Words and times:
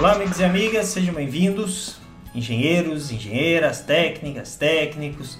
Olá, 0.00 0.12
amigos 0.12 0.40
e 0.40 0.44
amigas, 0.44 0.86
sejam 0.86 1.12
bem-vindos, 1.12 1.98
engenheiros, 2.34 3.12
engenheiras, 3.12 3.82
técnicas, 3.82 4.56
técnicos, 4.56 5.38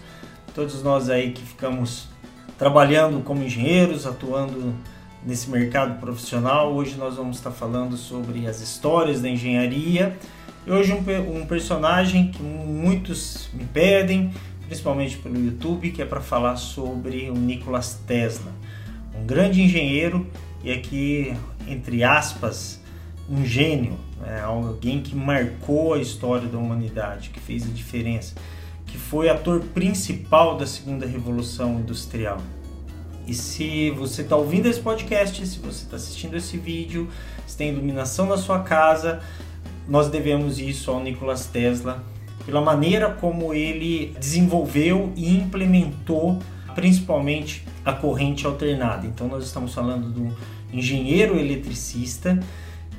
todos 0.54 0.82
nós 0.82 1.08
aí 1.08 1.32
que 1.32 1.40
ficamos 1.40 2.08
trabalhando 2.58 3.24
como 3.24 3.42
engenheiros, 3.42 4.06
atuando 4.06 4.74
nesse 5.24 5.48
mercado 5.48 5.98
profissional. 5.98 6.74
Hoje 6.74 6.94
nós 6.98 7.16
vamos 7.16 7.38
estar 7.38 7.52
falando 7.52 7.96
sobre 7.96 8.46
as 8.46 8.60
histórias 8.60 9.22
da 9.22 9.30
engenharia. 9.30 10.14
E 10.66 10.70
hoje 10.70 10.92
um, 10.92 11.38
um 11.38 11.46
personagem 11.46 12.30
que 12.30 12.42
muitos 12.42 13.48
me 13.54 13.64
pedem, 13.64 14.30
principalmente 14.66 15.16
pelo 15.16 15.42
YouTube, 15.42 15.90
que 15.90 16.02
é 16.02 16.04
para 16.04 16.20
falar 16.20 16.56
sobre 16.56 17.30
o 17.30 17.34
Nikola 17.34 17.80
Tesla, 18.06 18.52
um 19.18 19.24
grande 19.24 19.62
engenheiro 19.62 20.26
e 20.62 20.70
aqui 20.70 21.34
entre 21.66 22.04
aspas 22.04 22.79
um 23.30 23.44
gênio, 23.44 23.96
né? 24.20 24.40
alguém 24.42 25.00
que 25.00 25.14
marcou 25.14 25.94
a 25.94 25.98
história 25.98 26.48
da 26.48 26.58
humanidade, 26.58 27.30
que 27.30 27.38
fez 27.38 27.64
a 27.64 27.70
diferença, 27.70 28.34
que 28.86 28.98
foi 28.98 29.28
ator 29.28 29.60
principal 29.60 30.56
da 30.56 30.66
segunda 30.66 31.06
revolução 31.06 31.78
industrial. 31.78 32.38
E 33.26 33.32
se 33.32 33.90
você 33.90 34.22
está 34.22 34.34
ouvindo 34.34 34.66
esse 34.66 34.80
podcast, 34.80 35.46
se 35.46 35.60
você 35.60 35.84
está 35.84 35.94
assistindo 35.94 36.36
esse 36.36 36.58
vídeo, 36.58 37.08
se 37.46 37.56
tem 37.56 37.68
iluminação 37.68 38.26
na 38.26 38.36
sua 38.36 38.60
casa, 38.60 39.20
nós 39.86 40.08
devemos 40.08 40.58
isso 40.58 40.90
ao 40.90 41.00
Nikola 41.00 41.36
Tesla 41.36 42.02
pela 42.44 42.60
maneira 42.60 43.10
como 43.10 43.54
ele 43.54 44.16
desenvolveu 44.18 45.12
e 45.14 45.36
implementou 45.36 46.40
principalmente 46.74 47.64
a 47.84 47.92
corrente 47.92 48.46
alternada. 48.46 49.06
Então 49.06 49.28
nós 49.28 49.44
estamos 49.44 49.72
falando 49.72 50.08
do 50.08 50.36
engenheiro 50.72 51.38
eletricista 51.38 52.40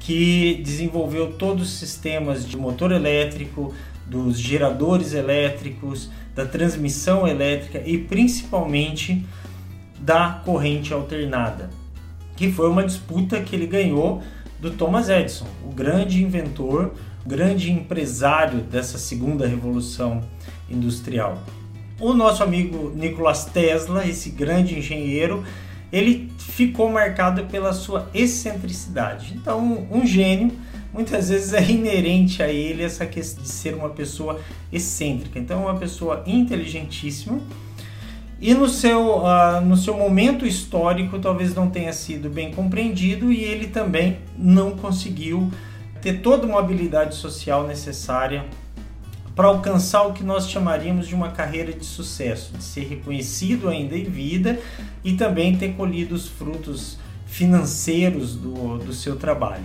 que 0.02 0.62
desenvolveu 0.64 1.34
todos 1.34 1.72
os 1.72 1.80
sistemas 1.80 2.48
de 2.48 2.58
motor 2.58 2.92
elétrico, 2.92 3.74
dos 4.06 4.38
geradores 4.38 5.14
elétricos, 5.14 6.10
da 6.36 6.46
transmissão 6.46 7.28
elétrica 7.28 7.82
e 7.86 7.98
principalmente 7.98 9.26
da 10.00 10.42
corrente 10.44 10.94
alternada, 10.94 11.70
que 12.36 12.52
foi 12.52 12.68
uma 12.68 12.84
disputa 12.84 13.40
que 13.42 13.56
ele 13.56 13.68
ganhou 13.68 14.24
do 14.60 14.72
Thomas 14.72 15.08
Edison, 15.08 15.48
o 15.64 15.72
grande 15.72 16.24
inventor, 16.24 16.94
o 17.24 17.30
grande 17.30 17.72
empresário 17.72 18.60
dessa 18.60 18.98
segunda 18.98 19.48
revolução 19.48 20.22
industrial. 20.70 21.38
O 22.00 22.14
nosso 22.14 22.42
amigo 22.42 22.92
Nikola 22.96 23.34
Tesla, 23.34 24.08
esse 24.08 24.32
grande 24.32 24.78
engenheiro, 24.78 25.44
ele 25.92 26.32
ficou 26.38 26.90
marcado 26.90 27.46
pela 27.46 27.74
sua 27.74 28.10
excentricidade. 28.14 29.34
Então, 29.36 29.88
um 29.92 30.06
gênio 30.06 30.52
muitas 30.94 31.30
vezes 31.30 31.54
é 31.54 31.64
inerente 31.70 32.42
a 32.44 32.50
ele 32.50 32.84
essa 32.84 33.06
questão 33.06 33.44
de 33.44 33.50
ser 33.50 33.74
uma 33.74 33.90
pessoa 33.90 34.40
excêntrica. 34.72 35.40
Então, 35.40 35.64
uma 35.64 35.78
pessoa 35.78 36.24
inteligentíssima 36.26 37.40
e 38.42 38.56
no 38.56 38.68
seu, 38.68 39.20
uh, 39.20 39.62
no 39.64 39.78
seu 39.78 39.96
momento 39.96 40.48
histórico 40.48 41.20
talvez 41.20 41.54
não 41.54 41.70
tenha 41.70 41.94
sido 41.94 42.28
bem 42.28 42.52
compreendido 42.52 43.32
e 43.32 43.44
ele 43.44 43.68
também 43.68 44.18
não 44.36 44.72
conseguiu 44.72 45.52
ter 46.02 46.22
toda 46.22 46.48
uma 46.48 46.58
habilidade 46.58 47.14
social 47.14 47.68
necessária 47.68 48.44
para 49.42 49.50
alcançar 49.50 50.04
o 50.04 50.14
que 50.14 50.24
nós 50.24 50.48
chamaríamos 50.48 51.08
de 51.08 51.16
uma 51.16 51.32
carreira 51.32 51.74
de 51.74 51.84
sucesso, 51.84 52.54
de 52.56 52.64
ser 52.64 52.82
reconhecido 52.82 53.70
ainda 53.70 53.98
em 53.98 54.04
vida 54.04 54.60
e 55.04 55.14
também 55.14 55.58
ter 55.58 55.74
colhido 55.74 56.14
os 56.14 56.28
frutos 56.28 57.00
financeiros 57.26 58.36
do, 58.36 58.78
do 58.78 58.94
seu 58.94 59.16
trabalho. 59.16 59.64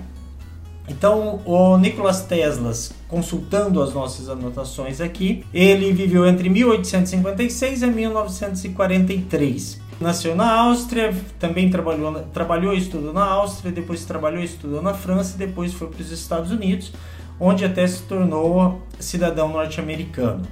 Então, 0.89 1.43
o 1.45 1.77
Nicolas 1.77 2.23
Tesla, 2.23 2.73
consultando 3.07 3.83
as 3.83 3.93
nossas 3.93 4.31
anotações 4.31 4.99
aqui, 4.99 5.45
ele 5.53 5.93
viveu 5.93 6.27
entre 6.27 6.49
1856 6.49 7.83
e 7.83 7.87
1943. 7.87 9.79
Nasceu 10.01 10.35
na 10.35 10.51
Áustria, 10.55 11.15
também 11.39 11.69
trabalhou, 11.69 12.15
trabalhou 12.33 12.73
e 12.73 12.79
estudou 12.79 13.13
na 13.13 13.27
Áustria, 13.27 13.71
depois 13.71 14.07
trabalhou 14.07 14.41
e 14.41 14.47
estudou 14.47 14.81
na 14.81 14.95
França, 14.95 15.37
depois 15.37 15.75
foi 15.75 15.89
para 15.89 16.01
os 16.01 16.11
Estados 16.11 16.51
Unidos, 16.51 16.95
onde 17.39 17.65
até 17.65 17.87
se 17.87 18.03
tornou 18.03 18.83
cidadão 18.99 19.49
norte-americano. 19.49 20.43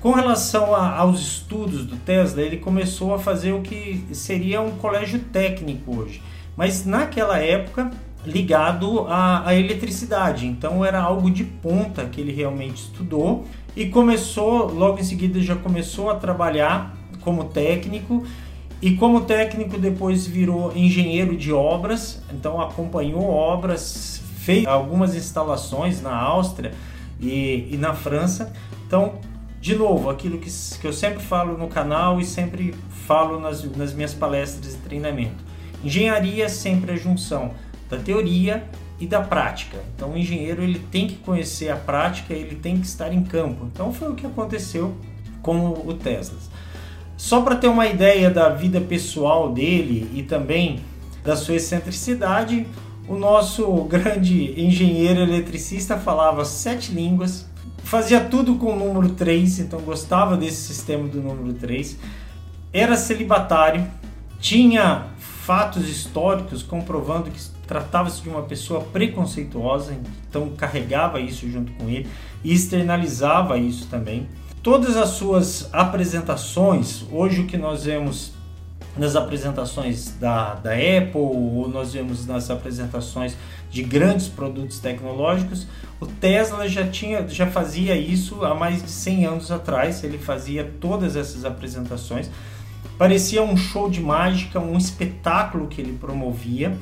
Com 0.00 0.12
relação 0.12 0.74
a, 0.74 0.96
aos 0.96 1.20
estudos 1.20 1.84
do 1.84 1.96
Tesla, 1.96 2.40
ele 2.40 2.58
começou 2.58 3.14
a 3.14 3.18
fazer 3.18 3.52
o 3.52 3.62
que 3.62 4.06
seria 4.12 4.60
um 4.60 4.72
colégio 4.72 5.18
técnico 5.18 5.96
hoje, 5.96 6.22
mas 6.56 6.84
naquela 6.86 7.38
época 7.38 7.90
ligado 8.24 9.06
à, 9.08 9.48
à 9.48 9.54
eletricidade, 9.54 10.46
então 10.46 10.84
era 10.84 11.00
algo 11.00 11.30
de 11.30 11.44
ponta 11.44 12.04
que 12.04 12.20
ele 12.20 12.32
realmente 12.32 12.82
estudou 12.82 13.46
e 13.76 13.86
começou, 13.86 14.72
logo 14.72 14.98
em 14.98 15.04
seguida 15.04 15.40
já 15.40 15.54
começou 15.56 16.10
a 16.10 16.16
trabalhar 16.16 16.96
como 17.20 17.44
técnico. 17.44 18.24
E 18.80 18.94
como 18.94 19.22
técnico 19.22 19.76
depois 19.76 20.24
virou 20.24 20.72
engenheiro 20.76 21.36
de 21.36 21.52
obras, 21.52 22.22
então 22.32 22.60
acompanhou 22.60 23.28
obras, 23.28 24.22
fez 24.48 24.66
algumas 24.66 25.14
instalações 25.14 26.00
na 26.00 26.16
Áustria 26.16 26.72
e, 27.20 27.68
e 27.70 27.76
na 27.76 27.92
França. 27.92 28.50
Então, 28.86 29.16
de 29.60 29.76
novo, 29.76 30.08
aquilo 30.08 30.38
que, 30.38 30.50
que 30.80 30.86
eu 30.86 30.92
sempre 30.92 31.22
falo 31.22 31.58
no 31.58 31.68
canal 31.68 32.18
e 32.18 32.24
sempre 32.24 32.74
falo 33.06 33.38
nas, 33.38 33.62
nas 33.76 33.92
minhas 33.92 34.14
palestras 34.14 34.72
de 34.72 34.78
treinamento. 34.78 35.44
Engenharia 35.84 36.46
é 36.46 36.48
sempre 36.48 36.92
a 36.92 36.96
junção 36.96 37.50
da 37.90 37.98
teoria 37.98 38.64
e 38.98 39.06
da 39.06 39.20
prática. 39.20 39.76
Então, 39.94 40.12
o 40.12 40.16
engenheiro 40.16 40.62
ele 40.62 40.78
tem 40.78 41.06
que 41.06 41.16
conhecer 41.16 41.68
a 41.68 41.76
prática, 41.76 42.32
ele 42.32 42.56
tem 42.56 42.80
que 42.80 42.86
estar 42.86 43.12
em 43.12 43.22
campo. 43.22 43.66
Então, 43.70 43.92
foi 43.92 44.10
o 44.10 44.14
que 44.14 44.26
aconteceu 44.26 44.96
com 45.42 45.72
o 45.72 45.92
Tesla. 45.92 46.38
Só 47.18 47.42
para 47.42 47.54
ter 47.54 47.68
uma 47.68 47.86
ideia 47.86 48.30
da 48.30 48.48
vida 48.48 48.80
pessoal 48.80 49.52
dele 49.52 50.10
e 50.14 50.22
também 50.22 50.80
da 51.22 51.36
sua 51.36 51.56
excentricidade, 51.56 52.66
o 53.08 53.16
nosso 53.16 53.66
grande 53.84 54.60
engenheiro 54.60 55.20
eletricista 55.20 55.96
falava 55.96 56.44
sete 56.44 56.92
línguas, 56.92 57.46
fazia 57.82 58.20
tudo 58.20 58.56
com 58.56 58.74
o 58.74 58.76
número 58.76 59.14
3, 59.14 59.60
então 59.60 59.80
gostava 59.80 60.36
desse 60.36 60.74
sistema 60.74 61.08
do 61.08 61.20
número 61.22 61.54
3. 61.54 61.98
Era 62.70 62.96
celibatário, 62.96 63.86
tinha 64.38 65.06
fatos 65.18 65.88
históricos 65.88 66.62
comprovando 66.62 67.30
que 67.30 67.40
tratava-se 67.66 68.20
de 68.20 68.28
uma 68.28 68.42
pessoa 68.42 68.82
preconceituosa, 68.82 69.98
então 70.28 70.50
carregava 70.50 71.18
isso 71.18 71.50
junto 71.50 71.72
com 71.72 71.88
ele 71.88 72.06
e 72.44 72.52
externalizava 72.52 73.56
isso 73.56 73.86
também. 73.86 74.28
Todas 74.62 74.98
as 74.98 75.10
suas 75.10 75.70
apresentações, 75.72 77.04
hoje 77.10 77.40
o 77.40 77.46
que 77.46 77.56
nós 77.56 77.84
vemos 77.84 78.32
nas 78.96 79.14
apresentações 79.14 80.12
da, 80.18 80.54
da 80.54 80.72
Apple, 80.72 81.20
ou 81.20 81.68
nós 81.68 81.92
vemos 81.92 82.26
nas 82.26 82.50
apresentações 82.50 83.36
de 83.70 83.82
grandes 83.82 84.28
produtos 84.28 84.78
tecnológicos, 84.78 85.66
o 86.00 86.06
Tesla 86.06 86.68
já 86.68 86.86
tinha, 86.86 87.26
já 87.28 87.46
fazia 87.46 87.96
isso 87.96 88.44
há 88.44 88.54
mais 88.54 88.82
de 88.82 88.90
100 88.90 89.24
anos 89.26 89.50
atrás. 89.50 90.04
Ele 90.04 90.16
fazia 90.16 90.72
todas 90.80 91.16
essas 91.16 91.44
apresentações. 91.44 92.30
Parecia 92.96 93.42
um 93.42 93.56
show 93.56 93.90
de 93.90 94.00
mágica, 94.00 94.60
um 94.60 94.78
espetáculo 94.78 95.66
que 95.66 95.80
ele 95.80 95.92
promovia 95.92 96.76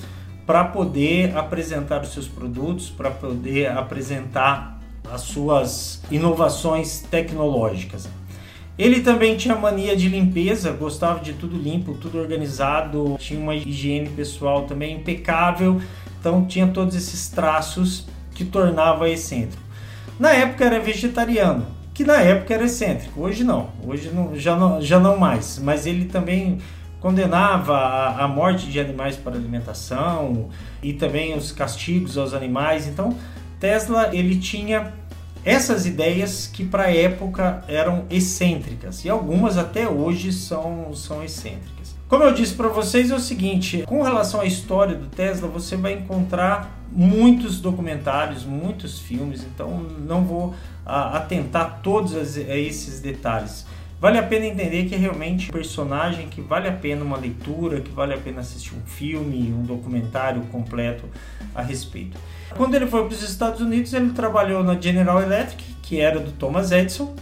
para 0.47 0.65
poder 0.65 1.37
apresentar 1.37 2.03
os 2.03 2.13
seus 2.13 2.29
produtos, 2.29 2.91
para 2.91 3.11
poder 3.11 3.71
apresentar 3.71 4.81
as 5.11 5.23
suas 5.23 6.03
inovações 6.11 7.01
tecnológicas. 7.11 8.09
Ele 8.79 9.01
também 9.01 9.37
tinha 9.37 9.55
mania 9.55 9.97
de 9.97 10.09
limpeza, 10.09 10.71
gostava 10.73 11.21
de 11.21 11.33
tudo 11.33 11.57
limpo, 11.57 11.95
tudo 11.95 12.19
organizado, 12.19 13.17
tinha 13.19 13.41
uma 13.41 13.55
higiene 13.55 14.11
pessoal 14.11 14.65
também 14.65 14.97
impecável, 14.97 15.81
então 16.21 16.45
tinha 16.45 16.67
todos 16.67 16.95
esses 16.95 17.29
traços 17.29 18.07
que 18.35 18.45
tornava 18.45 19.09
excêntrico. 19.09 19.63
Na 20.21 20.33
época 20.33 20.65
era 20.65 20.79
vegetariano, 20.79 21.67
que 21.95 22.05
na 22.05 22.21
época 22.21 22.53
era 22.53 22.65
excêntrico, 22.65 23.23
hoje 23.23 23.45
não, 23.45 23.71
hoje 23.83 24.11
não, 24.11 24.37
já, 24.37 24.55
não, 24.55 24.83
já 24.83 25.01
não 25.01 25.17
mais, 25.17 25.59
mas 25.59 25.87
ele 25.87 26.05
também 26.05 26.59
condenava 27.01 27.77
a, 27.79 28.25
a 28.25 28.29
morte 28.29 28.67
de 28.67 28.79
animais 28.79 29.17
para 29.17 29.35
alimentação 29.35 30.51
e 30.83 30.93
também 30.93 31.35
os 31.35 31.51
castigos 31.51 32.19
aos 32.19 32.35
animais, 32.35 32.87
então 32.87 33.17
Tesla 33.59 34.11
ele 34.13 34.37
tinha 34.37 34.93
essas 35.47 35.87
ideias 35.87 36.51
que 36.53 36.65
para 36.65 36.87
a 36.87 36.95
época 36.95 37.63
eram 37.69 38.05
excêntricas 38.11 39.05
e 39.05 39.09
algumas 39.09 39.57
até 39.57 39.89
hoje 39.89 40.33
são, 40.33 40.93
são 40.93 41.23
excêntricas. 41.23 41.95
Como 42.09 42.25
eu 42.25 42.35
disse 42.35 42.53
para 42.55 42.67
vocês, 42.67 43.13
é 43.13 43.15
o 43.15 43.21
seguinte: 43.21 43.85
com 43.87 44.03
relação 44.03 44.41
à 44.41 44.45
história 44.45 44.97
do 44.97 45.07
Tesla, 45.07 45.47
você 45.47 45.77
vai 45.77 45.93
encontrar 45.93 46.77
muitos 46.91 47.61
documentários, 47.61 48.45
muitos 48.45 48.99
filmes, 48.99 49.45
então 49.45 49.87
não 50.05 50.25
vou 50.25 50.53
a, 50.85 51.17
atentar 51.17 51.81
todos 51.81 52.17
a 52.17 52.57
esses 52.57 52.99
detalhes. 52.99 53.67
Vale 54.01 54.19
a 54.19 54.23
pena 54.25 54.47
entender 54.47 54.87
que 54.87 54.95
é 54.95 54.99
realmente 54.99 55.49
um 55.49 55.53
personagem 55.53 56.29
que 56.29 56.41
vale 56.41 56.69
a 56.69 56.73
pena 56.73 57.05
uma 57.05 57.17
leitura, 57.17 57.81
que 57.81 57.91
vale 57.91 58.15
a 58.15 58.19
pena 58.19 58.41
assistir 58.41 58.75
um 58.75 58.85
filme, 58.85 59.53
um 59.53 59.63
documentário 59.63 60.43
completo 60.53 61.05
a 61.57 61.63
respeito. 61.63 62.19
Quando 62.57 62.75
ele 62.75 62.87
foi 62.87 63.05
para 63.05 63.15
os 63.15 63.23
Estados 63.23 63.61
Unidos, 63.61 63.93
ele 63.93 64.11
trabalhou 64.11 64.63
na 64.63 64.79
General 64.81 65.21
Electric, 65.21 65.65
que 65.83 66.01
era 66.01 66.21
do 66.21 66.33
Thomas 66.33 66.71
Edison, 66.71 67.15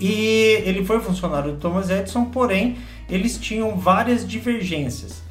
e 0.00 0.62
ele 0.64 0.84
foi 0.84 1.00
funcionário 1.00 1.52
do 1.52 1.58
Thomas 1.58 1.90
Edison, 1.90 2.26
porém 2.26 2.76
eles 3.08 3.38
tinham 3.38 3.76
várias 3.76 4.26
divergências. 4.26 5.22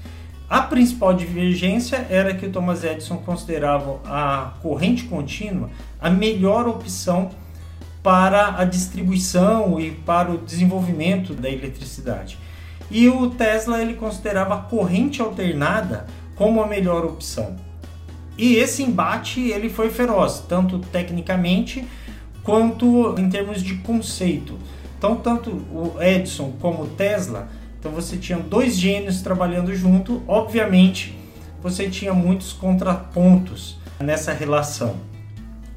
A 0.50 0.62
principal 0.62 1.14
divergência 1.14 2.08
era 2.10 2.34
que 2.34 2.46
o 2.46 2.52
Thomas 2.52 2.84
Edison 2.84 3.18
considerava 3.18 4.00
a 4.06 4.54
corrente 4.62 5.04
contínua 5.04 5.70
a 6.00 6.10
melhor 6.10 6.68
opção 6.68 7.30
para 8.02 8.56
a 8.58 8.63
distribuição 8.63 9.80
e 9.80 9.92
para 9.92 10.31
o 10.31 10.38
desenvolvimento 10.38 11.34
da 11.34 11.50
eletricidade. 11.50 12.38
E 12.90 13.10
o 13.10 13.30
Tesla 13.31 13.81
ele 13.81 13.96
considerava 13.96 14.56
a 14.56 14.60
corrente 14.60 15.22
alternada 15.22 16.06
como 16.36 16.62
a 16.62 16.68
melhor 16.68 17.04
opção. 17.04 17.67
E 18.38 18.56
esse 18.56 18.84
embate 18.84 19.42
ele 19.42 19.69
foi 19.69 19.89
feroz, 19.89 20.44
tanto 20.48 20.80
tecnicamente 20.80 21.86
quanto 22.44 23.16
em 23.18 23.30
termos 23.30 23.63
de 23.63 23.75
conceito. 23.75 24.57
Então, 24.98 25.16
tanto 25.16 25.50
o 25.50 25.95
Edison 26.01 26.54
como 26.60 26.84
o 26.84 26.88
Tesla, 26.88 27.50
então 27.80 27.92
você 27.92 28.18
tinha 28.18 28.38
dois 28.38 28.78
gênios 28.78 29.22
trabalhando 29.22 29.75
junto, 29.75 30.24
obviamente 30.28 31.16
você 31.62 31.89
tinha 31.89 32.13
muitos 32.13 32.54
contrapontos 32.54 33.78
nessa 34.00 34.31
relação. 34.34 34.95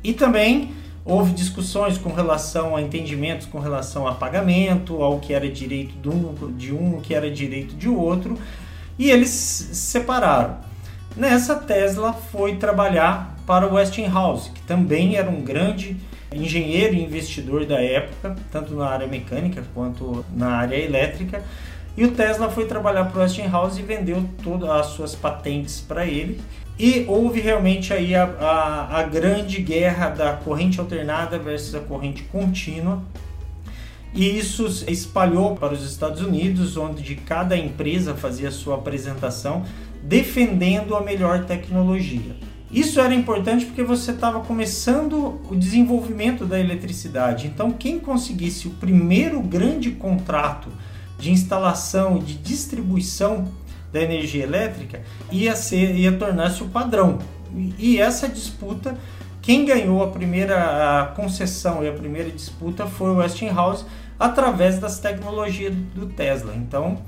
E 0.03 0.13
também 0.13 0.73
houve 1.05 1.33
discussões 1.33 1.99
com 1.99 2.13
relação 2.13 2.77
a 2.77 2.83
entendimentos 2.83 3.47
com 3.47 3.59
relação 3.59 4.07
a 4.07 4.15
pagamento, 4.15 5.03
ao 5.03 5.19
que 5.19 5.33
era 5.33 5.49
direito 5.49 5.95
de 6.01 6.09
um, 6.09 6.53
de 6.57 6.73
um 6.73 6.99
o 6.99 7.01
que 7.01 7.15
era 7.15 7.31
direito 7.31 7.75
de 7.75 7.89
outro, 7.89 8.39
e 8.99 9.11
eles 9.11 9.31
se 9.31 9.75
separaram. 9.75 10.70
Nessa, 11.17 11.57
Tesla 11.57 12.13
foi 12.13 12.57
trabalhar 12.57 13.37
para 13.47 13.67
o 13.67 13.75
Westinghouse, 13.75 14.51
que 14.51 14.63
também 14.63 15.17
era 15.17 15.29
um 15.29 15.43
grande 15.43 15.97
engenheiro 16.33 16.95
e 16.95 17.03
investidor 17.03 17.67
da 17.67 17.83
época, 17.83 18.37
tanto 18.53 18.75
na 18.75 18.87
área 18.87 19.07
mecânica 19.07 19.65
quanto 19.75 20.25
na 20.33 20.51
área 20.51 20.77
elétrica. 20.77 21.43
E 21.97 22.05
o 22.05 22.13
Tesla 22.13 22.49
foi 22.49 22.67
trabalhar 22.67 23.07
para 23.07 23.19
o 23.19 23.23
Westinghouse 23.23 23.81
e 23.81 23.83
vendeu 23.83 24.25
todas 24.43 24.71
as 24.71 24.87
suas 24.87 25.15
patentes 25.15 25.81
para 25.81 26.07
ele. 26.07 26.41
E 26.79 27.05
houve 27.09 27.41
realmente 27.41 27.93
aí 27.93 28.15
a, 28.15 28.25
a, 28.25 29.01
a 29.01 29.03
grande 29.03 29.61
guerra 29.61 30.09
da 30.09 30.33
corrente 30.33 30.81
alternada 30.81 31.39
versus 31.39 31.75
a 31.75 31.81
corrente 31.81 32.23
contínua. 32.23 33.03
E 34.15 34.39
isso 34.39 34.67
espalhou 34.89 35.55
para 35.55 35.73
os 35.73 35.85
Estados 35.85 36.21
Unidos, 36.21 36.77
onde 36.77 37.15
cada 37.15 37.57
empresa 37.57 38.15
fazia 38.15 38.51
sua 38.51 38.75
apresentação 38.75 39.65
defendendo 40.03 40.97
a 40.97 41.01
melhor 41.01 41.45
tecnologia. 41.45 42.35
Isso 42.73 43.01
era 43.01 43.15
importante 43.15 43.67
porque 43.67 43.83
você 43.83 44.13
estava 44.13 44.41
começando 44.41 45.41
o 45.51 45.57
desenvolvimento 45.57 46.47
da 46.47 46.59
eletricidade. 46.59 47.49
Então, 47.49 47.73
quem 47.73 47.99
conseguisse 47.99 48.69
o 48.69 48.71
primeiro 48.71 49.41
grande 49.41 49.91
contrato 49.91 50.69
de 51.19 51.33
instalação 51.33 52.19
e 52.19 52.21
de 52.21 52.35
distribuição 52.35 53.49
da 53.93 54.01
energia 54.01 54.45
elétrica 54.45 55.03
ia 55.33 55.57
ser 55.57 55.97
ia 55.97 56.13
tornar-se 56.13 56.63
o 56.63 56.69
padrão. 56.69 57.19
E 57.77 57.99
essa 57.99 58.29
disputa, 58.29 58.97
quem 59.43 59.65
ganhou 59.65 60.03
a 60.03 60.09
primeira 60.09 61.01
a 61.01 61.07
concessão 61.07 61.83
e 61.83 61.89
a 61.89 61.93
primeira 61.93 62.31
disputa 62.31 62.87
foi 62.87 63.11
o 63.11 63.17
Westinghouse 63.17 63.85
através 64.19 64.79
das 64.79 64.99
tecnologias 64.99 65.75
do 65.95 66.07
Tesla. 66.07 66.55
Então, 66.55 66.99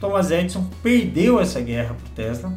Thomas 0.00 0.30
Edison 0.30 0.68
perdeu 0.82 1.40
essa 1.40 1.60
guerra 1.60 1.94
para 1.94 2.06
o 2.06 2.10
Tesla. 2.10 2.52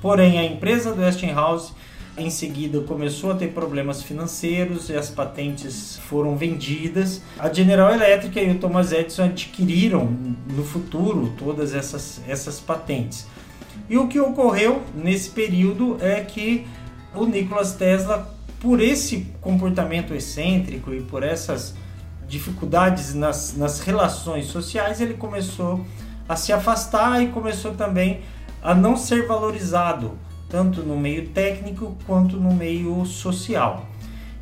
Porém, 0.00 0.38
a 0.38 0.44
empresa 0.44 0.92
do 0.92 1.00
Westinghouse 1.00 1.72
em 2.16 2.28
seguida 2.28 2.80
começou 2.80 3.32
a 3.32 3.34
ter 3.34 3.48
problemas 3.48 4.02
financeiros 4.02 4.90
e 4.90 4.94
as 4.94 5.10
patentes 5.10 5.98
foram 6.08 6.36
vendidas. 6.36 7.22
A 7.38 7.52
General 7.52 7.92
Electric 7.92 8.38
e 8.38 8.50
o 8.50 8.58
Thomas 8.58 8.92
Edison 8.92 9.24
adquiriram 9.24 10.06
no 10.54 10.64
futuro 10.64 11.32
todas 11.38 11.74
essas, 11.74 12.20
essas 12.28 12.60
patentes. 12.60 13.26
E 13.88 13.96
o 13.96 14.06
que 14.06 14.20
ocorreu 14.20 14.82
nesse 14.94 15.30
período 15.30 15.96
é 16.00 16.20
que 16.20 16.66
o 17.14 17.24
Nikola 17.24 17.64
Tesla, 17.66 18.34
por 18.60 18.80
esse 18.80 19.26
comportamento 19.40 20.14
excêntrico 20.14 20.92
e 20.92 21.00
por 21.00 21.22
essas 21.22 21.74
dificuldades 22.28 23.14
nas, 23.14 23.56
nas 23.56 23.80
relações 23.80 24.46
sociais, 24.46 25.00
ele 25.00 25.14
começou 25.14 25.84
a 26.28 26.36
se 26.36 26.52
afastar 26.52 27.20
e 27.22 27.28
começou 27.28 27.74
também 27.74 28.20
a 28.62 28.74
não 28.74 28.96
ser 28.96 29.26
valorizado 29.26 30.16
tanto 30.48 30.82
no 30.82 30.96
meio 30.96 31.28
técnico 31.28 31.96
quanto 32.06 32.36
no 32.36 32.52
meio 32.54 33.04
social. 33.06 33.86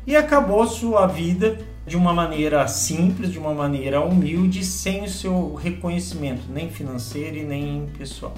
E 0.05 0.15
acabou 0.15 0.67
sua 0.67 1.07
vida 1.07 1.57
de 1.85 1.95
uma 1.95 2.13
maneira 2.13 2.67
simples, 2.67 3.31
de 3.31 3.39
uma 3.39 3.53
maneira 3.53 4.01
humilde, 4.01 4.63
sem 4.63 5.03
o 5.03 5.09
seu 5.09 5.55
reconhecimento, 5.55 6.43
nem 6.49 6.69
financeiro 6.69 7.37
e 7.37 7.43
nem 7.43 7.87
pessoal. 7.97 8.33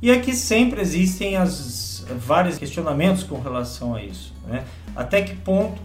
E 0.00 0.10
aqui 0.10 0.34
sempre 0.34 0.80
existem 0.80 1.36
as 1.36 2.04
vários 2.18 2.58
questionamentos 2.58 3.22
com 3.22 3.40
relação 3.40 3.94
a 3.94 4.02
isso. 4.02 4.34
Né? 4.46 4.64
Até 4.94 5.22
que 5.22 5.34
ponto 5.34 5.80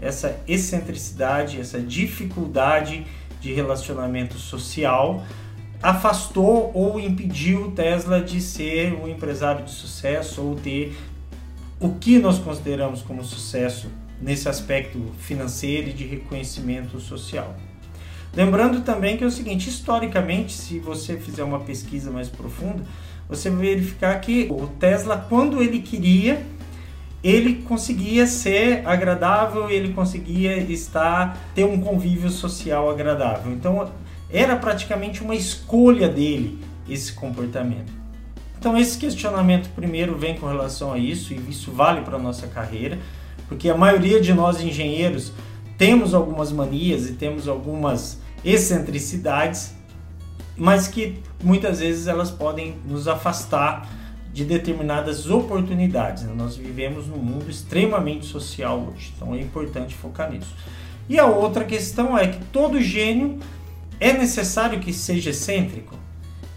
essa 0.00 0.38
excentricidade, 0.46 1.60
essa 1.60 1.80
dificuldade 1.80 3.06
de 3.40 3.52
relacionamento 3.52 4.38
social 4.38 5.24
afastou 5.82 6.70
ou 6.74 6.98
impediu 6.98 7.70
Tesla 7.72 8.20
de 8.20 8.40
ser 8.40 8.94
um 8.94 9.08
empresário 9.08 9.64
de 9.64 9.70
sucesso 9.70 10.42
ou 10.42 10.54
ter 10.56 10.96
o 11.78 11.90
que 11.90 12.18
nós 12.18 12.38
consideramos 12.38 13.02
como 13.02 13.22
sucesso 13.22 13.90
nesse 14.20 14.48
aspecto 14.48 14.98
financeiro 15.18 15.90
e 15.90 15.92
de 15.92 16.06
reconhecimento 16.06 16.98
social. 17.00 17.54
Lembrando 18.36 18.80
também 18.80 19.16
que 19.16 19.24
é 19.24 19.26
o 19.26 19.30
seguinte, 19.30 19.68
historicamente, 19.68 20.52
se 20.52 20.78
você 20.78 21.16
fizer 21.16 21.44
uma 21.44 21.60
pesquisa 21.60 22.10
mais 22.10 22.28
profunda, 22.28 22.82
você 23.28 23.48
vai 23.48 23.60
verificar 23.60 24.20
que 24.20 24.48
o 24.50 24.66
Tesla, 24.66 25.24
quando 25.28 25.62
ele 25.62 25.80
queria, 25.80 26.44
ele 27.22 27.62
conseguia 27.62 28.26
ser 28.26 28.86
agradável, 28.86 29.70
ele 29.70 29.92
conseguia 29.92 30.56
estar 30.58 31.38
ter 31.54 31.64
um 31.64 31.80
convívio 31.80 32.28
social 32.28 32.90
agradável. 32.90 33.52
Então, 33.52 33.90
era 34.30 34.56
praticamente 34.56 35.22
uma 35.22 35.34
escolha 35.34 36.08
dele 36.08 36.58
esse 36.88 37.12
comportamento. 37.12 37.92
Então 38.58 38.78
esse 38.78 38.96
questionamento 38.96 39.68
primeiro 39.74 40.16
vem 40.16 40.36
com 40.38 40.46
relação 40.46 40.92
a 40.92 40.98
isso 40.98 41.34
e 41.34 41.50
isso 41.50 41.70
vale 41.70 42.00
para 42.00 42.18
nossa 42.18 42.46
carreira, 42.46 42.98
porque 43.46 43.68
a 43.68 43.76
maioria 43.76 44.18
de 44.20 44.32
nós 44.32 44.60
engenheiros 44.60 45.32
temos 45.76 46.14
algumas 46.14 46.50
manias 46.50 47.06
e 47.08 47.12
temos 47.12 47.46
algumas 47.46 48.22
excentricidades, 48.44 49.74
mas 50.56 50.86
que 50.86 51.18
muitas 51.42 51.80
vezes 51.80 52.06
elas 52.06 52.30
podem 52.30 52.76
nos 52.86 53.08
afastar 53.08 53.88
de 54.32 54.44
determinadas 54.44 55.30
oportunidades. 55.30 56.24
Nós 56.34 56.56
vivemos 56.56 57.06
num 57.06 57.18
mundo 57.18 57.48
extremamente 57.48 58.26
social 58.26 58.88
hoje, 58.92 59.12
então 59.16 59.34
é 59.34 59.40
importante 59.40 59.94
focar 59.94 60.30
nisso. 60.30 60.54
E 61.08 61.18
a 61.18 61.26
outra 61.26 61.64
questão 61.64 62.16
é 62.18 62.28
que 62.28 62.44
todo 62.46 62.80
gênio 62.80 63.38
é 64.00 64.12
necessário 64.12 64.80
que 64.80 64.92
seja 64.92 65.30
excêntrico? 65.30 65.94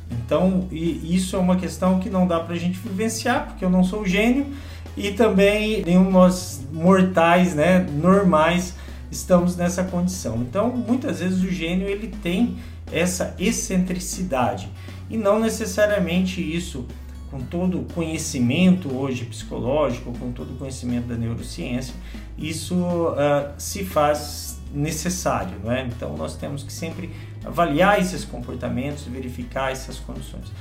Então, 0.09 0.67
isso 0.71 1.35
é 1.35 1.39
uma 1.39 1.57
questão 1.57 1.99
que 1.99 2.09
não 2.09 2.25
dá 2.25 2.39
para 2.39 2.55
a 2.55 2.57
gente 2.57 2.79
vivenciar, 2.79 3.47
porque 3.47 3.63
eu 3.63 3.69
não 3.69 3.83
sou 3.83 4.05
gênio 4.05 4.47
e 4.95 5.11
também 5.11 5.83
nenhum 5.85 6.09
nós 6.09 6.65
mortais, 6.71 7.53
né, 7.53 7.85
normais, 8.01 8.73
estamos 9.11 9.55
nessa 9.55 9.83
condição. 9.83 10.37
Então, 10.37 10.69
muitas 10.69 11.19
vezes 11.19 11.43
o 11.43 11.49
gênio 11.49 11.87
ele 11.87 12.07
tem 12.21 12.57
essa 12.91 13.35
excentricidade 13.39 14.69
e 15.09 15.17
não 15.17 15.39
necessariamente 15.39 16.41
isso 16.41 16.85
com 17.29 17.41
todo 17.41 17.81
o 17.81 17.85
conhecimento 17.85 18.93
hoje 18.95 19.25
psicológico, 19.25 20.13
com 20.17 20.31
todo 20.31 20.53
o 20.53 20.57
conhecimento 20.57 21.07
da 21.07 21.15
neurociência, 21.15 21.93
isso 22.37 22.75
uh, 22.75 23.53
se 23.57 23.83
faz 23.83 24.59
necessário, 24.73 25.57
não 25.63 25.71
é? 25.71 25.85
Então 25.85 26.15
nós 26.15 26.35
temos 26.35 26.63
que 26.63 26.71
sempre 26.71 27.09
avaliar 27.43 27.99
esses 27.99 28.23
comportamentos, 28.23 29.03
verificar 29.03 29.71
essas 29.71 29.97
condições. 29.97 30.51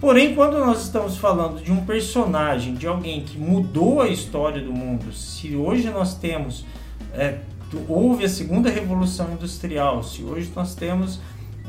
Porém, 0.00 0.34
quando 0.34 0.58
nós 0.58 0.84
estamos 0.84 1.18
falando 1.18 1.62
de 1.62 1.70
um 1.70 1.84
personagem, 1.84 2.74
de 2.74 2.86
alguém 2.86 3.22
que 3.22 3.36
mudou 3.36 4.00
a 4.00 4.08
história 4.08 4.62
do 4.62 4.72
mundo, 4.72 5.12
se 5.12 5.54
hoje 5.54 5.90
nós 5.90 6.14
temos 6.14 6.64
é, 7.12 7.40
houve 7.88 8.24
a 8.24 8.28
segunda 8.28 8.70
revolução 8.70 9.32
industrial, 9.32 10.02
se 10.02 10.22
hoje 10.22 10.50
nós 10.54 10.74
temos 10.74 11.20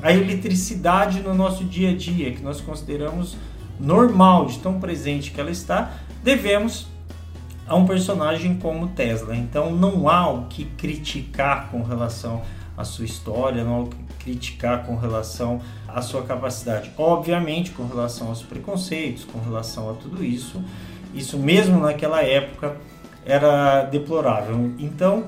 a 0.02 0.12
eletricidade 0.12 1.22
no 1.22 1.34
nosso 1.34 1.64
dia 1.64 1.92
a 1.92 1.96
dia, 1.96 2.32
que 2.32 2.42
nós 2.42 2.60
consideramos 2.60 3.38
normal, 3.80 4.46
de 4.46 4.60
tão 4.60 4.80
presente 4.80 5.32
que 5.32 5.40
ela 5.40 5.52
está, 5.52 5.94
devemos 6.24 6.88
a 7.68 7.76
um 7.76 7.86
personagem 7.86 8.58
como 8.58 8.88
Tesla. 8.90 9.36
Então 9.36 9.76
não 9.76 10.10
há 10.10 10.30
o 10.30 10.46
que 10.46 10.66
criticar 10.66 11.70
com 11.70 11.84
relação 11.84 12.42
à 12.76 12.84
sua 12.84 13.06
história, 13.06 13.64
não 13.64 13.76
há 13.76 13.80
o 13.82 13.88
que 13.88 13.98
criticar 14.20 14.86
com 14.86 14.96
relação 14.96 15.62
à 15.88 16.02
sua 16.02 16.24
capacidade. 16.24 16.92
Obviamente, 16.98 17.72
com 17.72 17.88
relação 17.88 18.28
aos 18.28 18.42
preconceitos, 18.42 19.24
com 19.24 19.40
relação 19.40 19.90
a 19.90 19.94
tudo 19.94 20.24
isso, 20.24 20.62
Isso 21.14 21.38
mesmo 21.38 21.80
naquela 21.80 22.22
época 22.24 22.78
era 23.26 23.84
deplorável. 23.84 24.74
Então, 24.80 25.26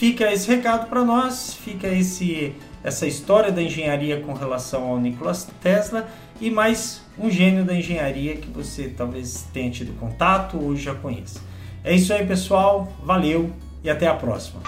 fica 0.00 0.32
esse 0.32 0.48
recado 0.48 0.88
para 0.88 1.04
nós, 1.04 1.52
fica 1.52 1.86
esse 1.86 2.54
essa 2.82 3.06
história 3.06 3.52
da 3.52 3.60
engenharia 3.60 4.18
com 4.22 4.32
relação 4.32 4.84
ao 4.84 4.98
Nikola 4.98 5.34
Tesla 5.62 6.08
e 6.40 6.50
mais 6.50 7.02
um 7.18 7.30
gênio 7.30 7.66
da 7.66 7.74
engenharia 7.74 8.34
que 8.36 8.48
você 8.48 8.88
talvez 8.88 9.46
tenha 9.52 9.70
tido 9.70 9.92
contato 10.00 10.58
ou 10.58 10.74
já 10.74 10.94
conheça. 10.94 11.42
É 11.84 11.94
isso 11.94 12.14
aí, 12.14 12.26
pessoal. 12.26 12.90
Valeu 13.04 13.52
e 13.84 13.90
até 13.90 14.06
a 14.06 14.14
próxima. 14.14 14.62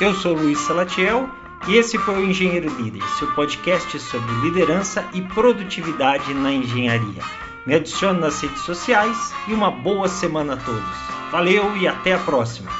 Eu 0.00 0.12
sou 0.14 0.34
Luiz 0.34 0.58
Salatiel 0.58 1.30
e 1.68 1.76
esse 1.76 1.98
foi 1.98 2.14
o 2.14 2.24
Engenheiro 2.24 2.68
Líder, 2.76 3.02
seu 3.18 3.30
podcast 3.32 3.98
sobre 4.00 4.32
liderança 4.42 5.06
e 5.12 5.20
produtividade 5.20 6.32
na 6.34 6.52
engenharia. 6.52 7.22
Me 7.66 7.74
adicione 7.74 8.18
nas 8.18 8.40
redes 8.40 8.62
sociais 8.62 9.34
e 9.46 9.52
uma 9.52 9.70
boa 9.70 10.08
semana 10.08 10.54
a 10.54 10.56
todos. 10.56 10.96
Valeu 11.30 11.76
e 11.76 11.86
até 11.86 12.14
a 12.14 12.18
próxima! 12.18 12.79